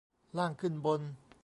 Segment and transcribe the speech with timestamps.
[0.37, 1.01] ล่างขึ้นบน